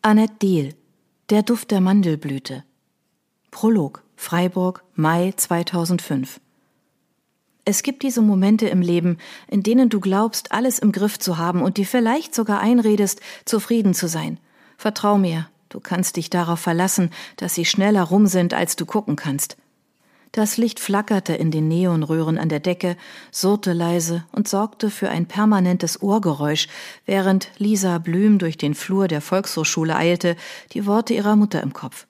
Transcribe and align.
Annette 0.00 0.34
Dehl 0.40 0.74
Der 1.28 1.42
Duft 1.42 1.72
der 1.72 1.80
Mandelblüte 1.80 2.62
Prolog 3.50 4.04
Freiburg 4.14 4.84
Mai 4.94 5.34
2005 5.36 6.38
Es 7.64 7.82
gibt 7.82 8.04
diese 8.04 8.22
Momente 8.22 8.68
im 8.68 8.80
Leben, 8.80 9.18
in 9.48 9.64
denen 9.64 9.88
du 9.88 9.98
glaubst, 9.98 10.52
alles 10.52 10.78
im 10.78 10.92
Griff 10.92 11.18
zu 11.18 11.36
haben 11.36 11.62
und 11.62 11.78
dir 11.78 11.84
vielleicht 11.84 12.32
sogar 12.32 12.60
einredest, 12.60 13.20
zufrieden 13.44 13.92
zu 13.92 14.06
sein. 14.06 14.38
Vertrau 14.76 15.18
mir, 15.18 15.50
du 15.68 15.80
kannst 15.80 16.14
dich 16.14 16.30
darauf 16.30 16.60
verlassen, 16.60 17.10
dass 17.36 17.56
sie 17.56 17.64
schneller 17.64 18.04
rum 18.04 18.28
sind, 18.28 18.54
als 18.54 18.76
du 18.76 18.86
gucken 18.86 19.16
kannst. 19.16 19.56
Das 20.32 20.58
Licht 20.58 20.78
flackerte 20.78 21.34
in 21.34 21.50
den 21.50 21.68
Neonröhren 21.68 22.36
an 22.36 22.50
der 22.50 22.60
Decke, 22.60 22.96
surrte 23.32 23.72
leise 23.72 24.24
und 24.32 24.46
sorgte 24.46 24.90
für 24.90 25.08
ein 25.08 25.26
permanentes 25.26 26.02
Ohrgeräusch, 26.02 26.68
während 27.06 27.50
Lisa 27.56 27.98
Blüm 27.98 28.38
durch 28.38 28.58
den 28.58 28.74
Flur 28.74 29.08
der 29.08 29.22
Volkshochschule 29.22 29.96
eilte, 29.96 30.36
die 30.72 30.84
Worte 30.84 31.14
ihrer 31.14 31.34
Mutter 31.34 31.62
im 31.62 31.72
Kopf. 31.72 32.06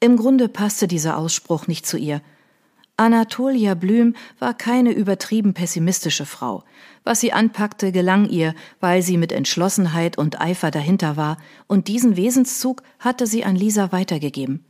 Im 0.00 0.16
Grunde 0.16 0.48
passte 0.48 0.86
dieser 0.86 1.16
Ausspruch 1.16 1.66
nicht 1.66 1.86
zu 1.86 1.96
ihr. 1.96 2.20
Anatolia 2.96 3.72
Blüm 3.72 4.14
war 4.38 4.52
keine 4.52 4.92
übertrieben 4.92 5.54
pessimistische 5.54 6.26
Frau. 6.26 6.64
Was 7.02 7.20
sie 7.20 7.32
anpackte, 7.32 7.92
gelang 7.92 8.28
ihr, 8.28 8.54
weil 8.80 9.00
sie 9.00 9.16
mit 9.16 9.32
Entschlossenheit 9.32 10.18
und 10.18 10.38
Eifer 10.38 10.70
dahinter 10.70 11.16
war, 11.16 11.38
und 11.66 11.88
diesen 11.88 12.18
Wesenszug 12.18 12.82
hatte 12.98 13.26
sie 13.26 13.42
an 13.44 13.56
Lisa 13.56 13.92
weitergegeben. 13.92 14.66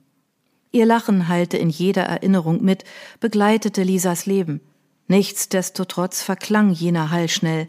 Ihr 0.73 0.87
Lachen 0.87 1.29
hallte 1.29 1.57
in 1.57 1.69
jeder 1.69 2.05
Erinnerung 2.05 2.63
mit, 2.63 2.85
begleitete 3.19 3.83
Lisas 3.83 4.27
Leben. 4.27 4.61
Nichtsdestotrotz 5.09 6.23
verklang 6.23 6.71
jener 6.71 7.11
Hall 7.11 7.29
schnell. 7.29 7.69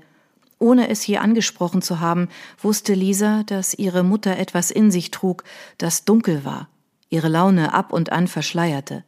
Ohne 0.59 0.89
es 0.89 1.07
je 1.07 1.17
angesprochen 1.17 1.81
zu 1.81 1.99
haben, 1.99 2.29
wusste 2.59 2.93
Lisa, 2.93 3.41
dass 3.43 3.73
ihre 3.73 4.03
Mutter 4.03 4.37
etwas 4.37 4.69
in 4.69 4.91
sich 4.91 5.09
trug, 5.09 5.43
das 5.79 6.05
dunkel 6.05 6.45
war, 6.45 6.69
ihre 7.09 7.29
Laune 7.29 7.73
ab 7.73 7.91
und 7.91 8.11
an 8.11 8.27
verschleierte. 8.27 9.03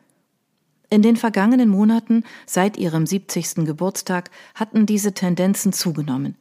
In 0.90 1.04
den 1.04 1.16
vergangenen 1.16 1.70
Monaten, 1.70 2.24
seit 2.48 2.78
ihrem 2.78 3.06
70. 3.06 3.66
Geburtstag, 3.66 4.32
hatten 4.56 4.88
diese 4.88 5.14
Tendenzen 5.14 5.74
zugenommen. 5.74 6.36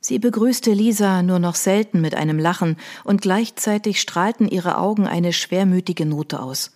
Sie 0.00 0.18
begrüßte 0.18 0.72
Lisa 0.72 1.22
nur 1.22 1.38
noch 1.38 1.54
selten 1.54 2.00
mit 2.00 2.14
einem 2.14 2.38
Lachen, 2.38 2.76
und 3.04 3.20
gleichzeitig 3.20 4.00
strahlten 4.00 4.48
ihre 4.48 4.78
Augen 4.78 5.06
eine 5.06 5.32
schwermütige 5.32 6.06
Note 6.06 6.40
aus. 6.40 6.72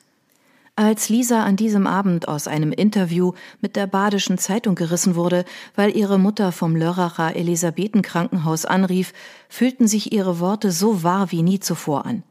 Als 0.76 1.08
Lisa 1.08 1.44
an 1.44 1.56
diesem 1.56 1.86
Abend 1.86 2.26
aus 2.26 2.48
einem 2.48 2.72
Interview 2.72 3.32
mit 3.60 3.76
der 3.76 3.86
Badischen 3.86 4.38
Zeitung 4.38 4.74
gerissen 4.74 5.14
wurde, 5.14 5.44
weil 5.76 5.96
ihre 5.96 6.18
Mutter 6.18 6.50
vom 6.50 6.74
Lörracher 6.74 7.36
Elisabethenkrankenhaus 7.36 8.66
anrief, 8.66 9.12
fühlten 9.48 9.86
sich 9.86 10.12
ihre 10.12 10.40
Worte 10.40 10.72
so 10.72 11.04
wahr 11.04 11.30
wie 11.30 11.42
nie 11.42 11.60
zuvor 11.60 12.04
an. 12.06 12.24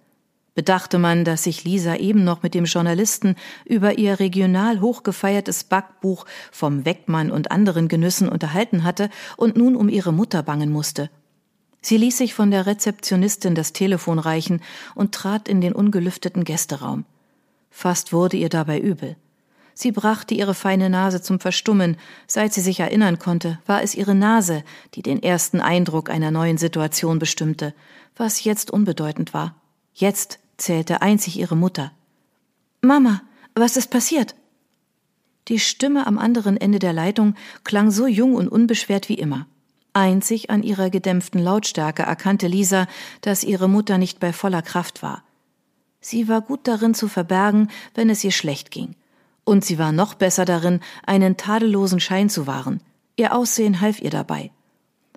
Bedachte 0.56 1.00
man, 1.00 1.26
dass 1.26 1.44
sich 1.44 1.64
Lisa 1.64 1.96
eben 1.96 2.24
noch 2.24 2.44
mit 2.44 2.54
dem 2.54 2.66
Journalisten 2.66 3.36
über 3.66 3.98
ihr 3.98 4.20
regional 4.20 4.82
hochgefeiertes 4.82 5.64
Backbuch 5.64 6.26
vom 6.52 6.86
Weckmann 6.86 7.32
und 7.32 7.52
anderen 7.52 7.88
Genüssen 7.88 8.30
unterhalten 8.30 8.84
hatte 8.84 9.10
und 9.36 9.58
nun 9.58 9.76
um 9.76 9.90
ihre 9.90 10.14
Mutter 10.14 10.44
bangen 10.44 10.72
musste. 10.72 11.10
Sie 11.82 11.98
ließ 11.98 12.18
sich 12.18 12.34
von 12.36 12.52
der 12.52 12.68
Rezeptionistin 12.68 13.56
das 13.56 13.74
Telefon 13.74 14.20
reichen 14.20 14.62
und 14.94 15.14
trat 15.14 15.50
in 15.50 15.60
den 15.60 15.74
ungelüfteten 15.74 16.44
Gästeraum. 16.44 17.06
Fast 17.72 18.14
wurde 18.14 18.38
ihr 18.38 18.50
dabei 18.50 18.80
übel. 18.80 19.18
Sie 19.74 19.92
brachte 19.92 20.36
ihre 20.36 20.54
feine 20.54 20.90
Nase 20.90 21.22
zum 21.22 21.40
Verstummen. 21.40 21.98
Seit 22.28 22.54
sie 22.54 22.62
sich 22.62 22.80
erinnern 22.80 23.18
konnte, 23.18 23.60
war 23.66 23.82
es 23.82 23.96
ihre 23.96 24.14
Nase, 24.14 24.64
die 24.94 25.02
den 25.02 25.24
ersten 25.24 25.60
Eindruck 25.60 26.12
einer 26.12 26.30
neuen 26.30 26.60
Situation 26.60 27.18
bestimmte, 27.18 27.74
was 28.16 28.44
jetzt 28.44 28.70
unbedeutend 28.70 29.34
war. 29.34 29.56
Jetzt 29.94 30.40
zählte 30.58 31.02
einzig 31.02 31.40
ihre 31.40 31.56
Mutter. 31.56 31.92
Mama, 32.82 33.22
was 33.56 33.78
ist 33.78 33.90
passiert? 33.90 34.36
Die 35.48 35.60
Stimme 35.60 36.08
am 36.08 36.18
anderen 36.18 36.58
Ende 36.58 36.80
der 36.80 36.94
Leitung 36.94 37.36
klang 37.64 37.92
so 37.92 38.08
jung 38.08 38.36
und 38.36 38.48
unbeschwert 38.48 39.10
wie 39.10 39.16
immer. 39.16 39.48
Einzig 39.94 40.50
an 40.50 40.64
ihrer 40.64 40.90
gedämpften 40.90 41.42
Lautstärke 41.42 42.04
erkannte 42.04 42.48
Lisa, 42.48 42.88
dass 43.22 43.44
ihre 43.44 43.68
Mutter 43.68 43.98
nicht 43.98 44.20
bei 44.20 44.34
voller 44.34 44.62
Kraft 44.62 45.04
war. 45.04 45.24
Sie 46.02 46.28
war 46.28 46.42
gut 46.42 46.68
darin 46.68 46.94
zu 46.94 47.08
verbergen, 47.08 47.70
wenn 47.94 48.10
es 48.10 48.24
ihr 48.24 48.32
schlecht 48.32 48.72
ging. 48.72 48.96
Und 49.46 49.64
sie 49.64 49.78
war 49.78 49.92
noch 49.92 50.16
besser 50.16 50.46
darin, 50.46 50.80
einen 51.06 51.38
tadellosen 51.38 52.00
Schein 52.00 52.30
zu 52.30 52.48
wahren. 52.48 52.82
Ihr 53.16 53.36
Aussehen 53.36 53.82
half 53.82 54.02
ihr 54.02 54.10
dabei. 54.10 54.52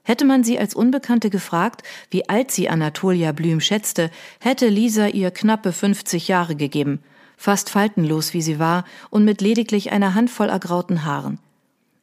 Hätte 0.06 0.24
man 0.24 0.44
sie 0.44 0.56
als 0.56 0.72
Unbekannte 0.72 1.30
gefragt, 1.30 1.82
wie 2.10 2.28
alt 2.28 2.52
sie 2.52 2.68
Anatolia 2.68 3.32
Blüm 3.32 3.60
schätzte, 3.60 4.12
hätte 4.38 4.68
Lisa 4.68 5.08
ihr 5.08 5.32
knappe 5.32 5.72
50 5.72 6.28
Jahre 6.28 6.54
gegeben, 6.54 7.02
fast 7.36 7.70
faltenlos 7.70 8.32
wie 8.32 8.40
sie 8.40 8.60
war 8.60 8.84
und 9.10 9.24
mit 9.24 9.40
lediglich 9.40 9.90
einer 9.90 10.14
Handvoll 10.14 10.48
ergrauten 10.48 11.04
Haaren. 11.04 11.40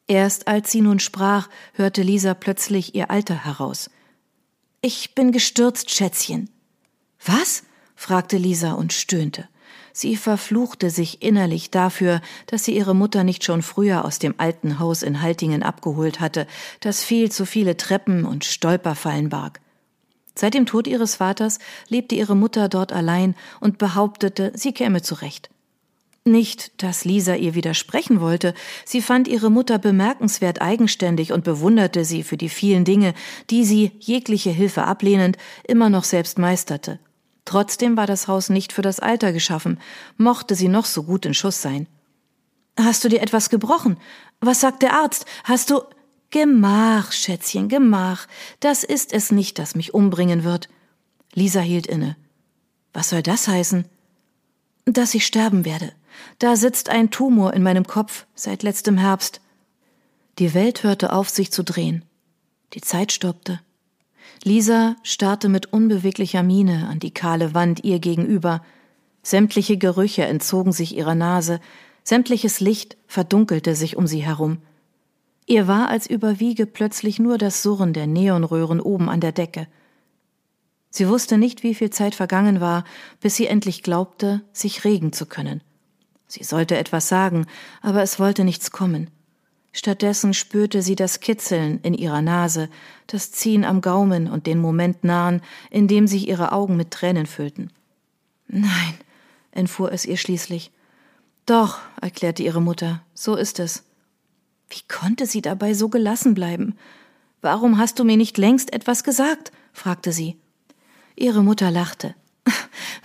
Erst 0.05 0.49
als 0.49 0.69
sie 0.69 0.81
nun 0.81 0.99
sprach, 0.99 1.47
hörte 1.75 2.01
Lisa 2.01 2.33
plötzlich 2.33 2.93
ihr 2.93 3.09
Alter 3.09 3.45
heraus. 3.45 3.89
Ich 4.81 5.15
bin 5.15 5.31
gestürzt, 5.31 5.89
Schätzchen. 5.89 6.49
Was? 7.25 7.63
fragte 7.95 8.35
Lisa 8.35 8.73
und 8.73 8.91
stöhnte. 8.91 9.47
Sie 9.95 10.15
verfluchte 10.15 10.89
sich 10.89 11.21
innerlich 11.21 11.69
dafür, 11.69 12.19
dass 12.47 12.65
sie 12.65 12.75
ihre 12.75 12.95
Mutter 12.95 13.23
nicht 13.23 13.43
schon 13.43 13.61
früher 13.61 14.05
aus 14.05 14.17
dem 14.17 14.33
alten 14.39 14.79
Haus 14.79 15.03
in 15.03 15.21
Haltingen 15.21 15.61
abgeholt 15.61 16.19
hatte, 16.19 16.47
das 16.79 17.03
viel 17.03 17.31
zu 17.31 17.45
viele 17.45 17.77
Treppen 17.77 18.25
und 18.25 18.43
Stolperfallen 18.43 19.29
barg. 19.29 19.61
Seit 20.35 20.55
dem 20.55 20.65
Tod 20.65 20.87
ihres 20.87 21.17
Vaters 21.17 21.59
lebte 21.89 22.15
ihre 22.15 22.35
Mutter 22.35 22.69
dort 22.69 22.91
allein 22.91 23.35
und 23.59 23.77
behauptete, 23.77 24.51
sie 24.55 24.73
käme 24.73 25.03
zurecht. 25.03 25.51
Nicht, 26.25 26.81
dass 26.81 27.05
Lisa 27.05 27.35
ihr 27.35 27.53
widersprechen 27.53 28.19
wollte, 28.19 28.55
sie 28.85 29.01
fand 29.01 29.27
ihre 29.27 29.51
Mutter 29.51 29.77
bemerkenswert 29.77 30.59
eigenständig 30.59 31.33
und 31.33 31.43
bewunderte 31.43 32.03
sie 32.03 32.23
für 32.23 32.37
die 32.37 32.49
vielen 32.49 32.83
Dinge, 32.83 33.13
die 33.51 33.63
sie, 33.63 33.91
jegliche 33.99 34.49
Hilfe 34.49 34.85
ablehnend, 34.85 35.37
immer 35.67 35.89
noch 35.89 36.05
selbst 36.05 36.39
meisterte. 36.39 36.97
Trotzdem 37.45 37.97
war 37.97 38.07
das 38.07 38.27
Haus 38.27 38.49
nicht 38.49 38.73
für 38.73 38.81
das 38.81 38.99
Alter 38.99 39.33
geschaffen, 39.33 39.79
mochte 40.17 40.55
sie 40.55 40.67
noch 40.67 40.85
so 40.85 41.03
gut 41.03 41.25
in 41.25 41.33
Schuss 41.33 41.61
sein. 41.61 41.87
Hast 42.77 43.03
du 43.03 43.09
dir 43.09 43.21
etwas 43.21 43.49
gebrochen? 43.49 43.97
Was 44.39 44.61
sagt 44.61 44.81
der 44.81 44.93
Arzt? 44.93 45.25
Hast 45.43 45.69
du. 45.69 45.81
Gemach, 46.31 47.11
Schätzchen, 47.11 47.69
Gemach. 47.69 48.27
Das 48.59 48.83
ist 48.83 49.13
es 49.13 49.31
nicht, 49.31 49.59
das 49.59 49.75
mich 49.75 49.93
umbringen 49.93 50.43
wird. 50.43 50.67
Lisa 51.33 51.59
hielt 51.59 51.85
inne. 51.85 52.17
Was 52.91 53.09
soll 53.09 53.21
das 53.21 53.47
heißen? 53.47 53.85
Dass 54.85 55.13
ich 55.13 55.27
sterben 55.27 55.63
werde. 55.63 55.93
Da 56.39 56.55
sitzt 56.55 56.89
ein 56.89 57.11
Tumor 57.11 57.53
in 57.53 57.61
meinem 57.61 57.85
Kopf 57.85 58.25
seit 58.33 58.63
letztem 58.63 58.97
Herbst. 58.97 59.41
Die 60.39 60.55
Welt 60.55 60.81
hörte 60.81 61.13
auf, 61.13 61.29
sich 61.29 61.51
zu 61.51 61.63
drehen. 61.63 62.03
Die 62.73 62.81
Zeit 62.81 63.11
stoppte. 63.11 63.59
Lisa 64.43 64.97
starrte 65.03 65.47
mit 65.47 65.71
unbeweglicher 65.71 66.43
Miene 66.43 66.87
an 66.89 66.99
die 66.99 67.11
kahle 67.11 67.53
Wand 67.53 67.83
ihr 67.85 67.99
gegenüber. 67.99 68.61
Sämtliche 69.21 69.77
Gerüche 69.77 70.25
entzogen 70.25 70.73
sich 70.73 70.97
ihrer 70.97 71.15
Nase, 71.15 71.61
sämtliches 72.03 72.59
Licht 72.59 72.97
verdunkelte 73.07 73.73
sich 73.73 73.95
um 73.95 74.05
sie 74.05 74.21
herum. 74.21 74.57
Ihr 75.45 75.67
war, 75.67 75.87
als 75.87 76.07
überwiege 76.09 76.65
plötzlich 76.65 77.19
nur 77.19 77.37
das 77.37 77.63
Surren 77.63 77.93
der 77.93 78.07
Neonröhren 78.07 78.81
oben 78.81 79.09
an 79.09 79.21
der 79.21 79.31
Decke. 79.31 79.67
Sie 80.89 81.07
wusste 81.07 81.37
nicht, 81.37 81.63
wie 81.63 81.73
viel 81.73 81.89
Zeit 81.89 82.13
vergangen 82.13 82.59
war, 82.59 82.83
bis 83.21 83.35
sie 83.35 83.47
endlich 83.47 83.81
glaubte, 83.81 84.41
sich 84.51 84.83
regen 84.83 85.13
zu 85.13 85.25
können. 85.25 85.61
Sie 86.27 86.43
sollte 86.43 86.77
etwas 86.77 87.07
sagen, 87.07 87.45
aber 87.81 88.03
es 88.03 88.19
wollte 88.19 88.43
nichts 88.43 88.71
kommen. 88.71 89.09
Stattdessen 89.75 90.35
spürte 90.35 90.83
sie 90.83 90.95
das 90.95 91.19
Kitzeln 91.19 91.79
in 91.81 91.95
ihrer 91.95 92.21
Nase, 92.21 92.69
das 93.07 93.31
Ziehen 93.31 93.65
am 93.65 93.81
Gaumen 93.81 94.29
und 94.29 94.45
den 94.45 94.59
Moment 94.59 95.03
nahen, 95.03 95.41
in 95.71 95.87
dem 95.87 96.05
sich 96.05 96.27
ihre 96.27 96.51
Augen 96.51 96.77
mit 96.77 96.91
Tränen 96.91 97.25
füllten. 97.25 97.71
Nein, 98.47 98.93
entfuhr 99.51 99.91
es 99.91 100.05
ihr 100.05 100.17
schließlich. 100.17 100.71
Doch, 101.47 101.79
erklärte 101.99 102.43
ihre 102.43 102.61
Mutter, 102.61 103.01
so 103.15 103.35
ist 103.35 103.59
es. 103.59 103.83
Wie 104.69 104.81
konnte 104.87 105.25
sie 105.25 105.41
dabei 105.41 105.73
so 105.73 105.89
gelassen 105.89 106.35
bleiben? 106.35 106.77
Warum 107.41 107.79
hast 107.79 107.97
du 107.97 108.03
mir 108.03 108.15
nicht 108.15 108.37
längst 108.37 108.71
etwas 108.73 109.03
gesagt? 109.03 109.51
fragte 109.73 110.11
sie. 110.11 110.37
Ihre 111.15 111.43
Mutter 111.43 111.71
lachte. 111.71 112.13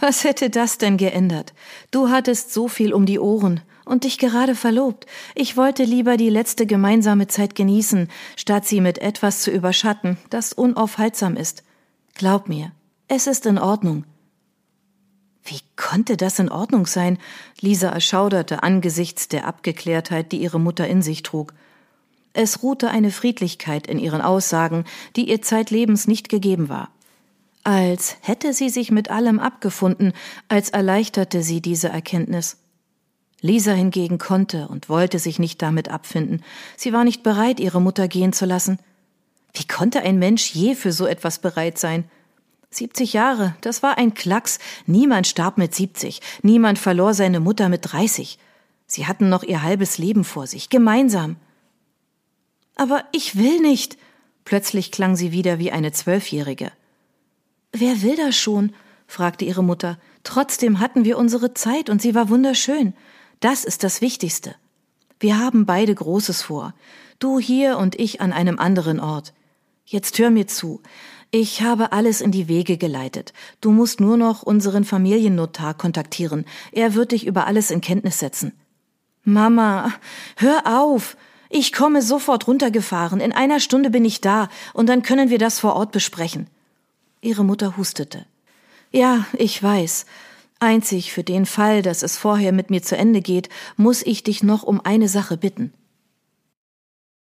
Was 0.00 0.23
hätte 0.23 0.50
das 0.50 0.76
denn 0.76 0.99
geändert? 0.99 1.55
Du 1.91 2.11
hattest 2.11 2.53
so 2.53 2.69
viel 2.69 2.93
um 2.93 3.06
die 3.06 3.19
Ohren 3.19 3.62
und 3.88 4.05
dich 4.05 4.19
gerade 4.19 4.55
verlobt. 4.55 5.06
Ich 5.35 5.56
wollte 5.56 5.85
lieber 5.85 6.17
die 6.17 6.31
letzte 6.31 6.67
gemeinsame 6.67 7.26
Zeit 7.26 7.55
genießen, 7.55 8.08
statt 8.37 8.67
sie 8.67 8.81
mit 8.81 8.99
etwas 8.99 9.40
zu 9.40 9.50
überschatten, 9.50 10.19
das 10.31 10.52
unaufhaltsam 10.52 11.37
ist. 11.37 11.64
Glaub 12.14 12.49
mir, 12.49 12.73
es 13.08 13.26
ist 13.26 13.46
in 13.46 13.58
Ordnung. 13.58 14.05
Wie 15.44 15.61
konnte 15.76 16.19
das 16.19 16.38
in 16.38 16.50
Ordnung 16.50 16.87
sein? 16.87 17.19
Lisa 17.61 17.88
erschauderte 17.88 18.62
angesichts 18.62 19.29
der 19.29 19.46
Abgeklärtheit, 19.46 20.31
die 20.31 20.43
ihre 20.43 20.61
Mutter 20.61 20.87
in 20.87 21.00
sich 21.00 21.23
trug. 21.23 21.55
Es 22.34 22.62
ruhte 22.62 22.91
eine 22.91 23.11
Friedlichkeit 23.11 23.87
in 23.87 23.99
ihren 23.99 24.20
Aussagen, 24.20 24.84
die 25.17 25.31
ihr 25.31 25.41
zeitlebens 25.41 26.06
nicht 26.06 26.29
gegeben 26.29 26.69
war. 26.69 26.91
Als 27.64 28.17
hätte 28.20 28.52
sie 28.52 28.69
sich 28.69 28.91
mit 28.91 29.11
allem 29.11 29.41
abgefunden, 29.41 30.12
als 30.49 30.70
erleichterte 30.70 31.43
sie 31.43 31.61
diese 31.62 31.88
Erkenntnis. 31.88 32.58
Lisa 33.40 33.73
hingegen 33.73 34.19
konnte 34.19 34.69
und 34.69 34.88
wollte 34.88 35.19
sich 35.19 35.38
nicht 35.38 35.62
damit 35.62 35.88
abfinden. 35.90 36.43
Sie 36.76 36.93
war 36.93 37.05
nicht 37.05 37.23
bereit, 37.23 37.61
ihre 37.61 37.81
Mutter 37.81 38.08
gehen 38.08 38.32
zu 38.32 38.46
lassen. 38.46 38.79
Wie 39.55 39.67
konnte 39.67 40.02
ein 40.02 40.19
Mensch 40.19 40.50
je 40.50 40.75
für 40.75 40.93
so 40.93 41.06
etwas 41.06 41.38
bereit 41.38 41.79
sein? 41.79 42.05
70 42.70 43.12
Jahre, 43.12 43.55
das 43.61 43.82
war 43.82 43.96
ein 43.96 44.14
Klacks. 44.14 44.58
Niemand 44.87 45.26
starb 45.26 45.56
mit 45.56 45.75
70. 45.75 46.20
Niemand 46.43 46.79
verlor 46.79 47.14
seine 47.14 47.40
Mutter 47.40 47.69
mit 47.69 47.93
30. 47.93 48.38
Sie 48.87 49.06
hatten 49.06 49.29
noch 49.29 49.43
ihr 49.43 49.62
halbes 49.62 49.99
Leben 49.99 50.25
vor 50.25 50.46
sich, 50.46 50.69
gemeinsam. 50.69 51.37
Aber 52.76 53.05
ich 53.12 53.37
will 53.37 53.61
nicht. 53.61 53.96
Plötzlich 54.44 54.93
klang 54.93 55.17
sie 55.17 55.32
wieder 55.32 55.58
wie 55.58 55.73
eine 55.73 55.93
Zwölfjährige. 55.93 56.73
Wer 57.73 58.02
will 58.02 58.17
das 58.17 58.37
schon? 58.37 58.75
fragte 59.06 59.44
ihre 59.44 59.64
Mutter. 59.64 59.99
Trotzdem 60.23 60.81
hatten 60.81 61.05
wir 61.05 61.19
unsere 61.19 61.55
Zeit 61.55 61.88
und 61.88 62.02
sie 62.02 62.14
war 62.14 62.29
wunderschön. 62.29 62.94
Das 63.40 63.64
ist 63.64 63.85
das 63.85 64.00
Wichtigste. 64.00 64.55
Wir 65.20 65.38
haben 65.38 65.67
beide 65.67 65.94
Großes 65.94 66.43
vor. 66.43 66.75
Du 67.19 67.38
hier 67.38 67.79
und 67.79 67.99
ich 67.99 68.20
an 68.20 68.32
einem 68.32 68.58
anderen 68.58 69.00
Ort. 69.00 69.32
Jetzt 69.85 70.19
hör 70.19 70.31
mir 70.31 70.46
zu. 70.46 70.81
Ich 71.31 71.62
habe 71.62 71.93
alles 71.93 72.20
in 72.20 72.32
die 72.32 72.49
Wege 72.49 72.79
geleitet. 72.79 73.32
Du 73.61 73.70
musst 73.70 74.00
nur 74.00 74.17
noch 74.17 74.43
unseren 74.43 74.85
Familiennotar 74.85 75.75
kontaktieren. 75.75 76.46
Er 76.73 76.94
wird 76.94 77.12
dich 77.12 77.26
über 77.26 77.46
alles 77.46 77.70
in 77.70 77.81
Kenntnis 77.81 78.19
setzen. 78.19 78.52
Mama, 79.25 79.93
hör 80.37 80.62
auf. 80.67 81.17
Ich 81.50 81.73
komme 81.73 82.02
sofort 82.02 82.46
runtergefahren. 82.46 83.20
In 83.20 83.32
einer 83.32 83.61
Stunde 83.61 83.91
bin 83.91 84.05
ich 84.05 84.20
da 84.20 84.49
und 84.73 84.88
dann 84.88 85.02
können 85.02 85.31
wir 85.31 85.38
das 85.38 85.61
vor 85.61 85.75
Ort 85.75 85.93
besprechen. 85.93 86.49
Ihre 87.20 87.44
Mutter 87.44 87.76
hustete. 87.76 88.26
Ja, 88.91 89.26
ich 89.34 89.62
weiß. 89.62 90.06
Einzig 90.60 91.12
für 91.12 91.22
den 91.22 91.46
Fall, 91.46 91.82
dass 91.82 92.02
es 92.02 92.19
vorher 92.19 92.52
mit 92.52 92.70
mir 92.70 92.82
zu 92.82 92.96
Ende 92.96 93.20
geht, 93.20 93.49
muss 93.76 94.02
ich 94.02 94.25
dich 94.25 94.43
noch 94.43 94.64
um 94.64 94.81
eine 94.81 95.08
Sache 95.08 95.37
bitten. 95.37 95.72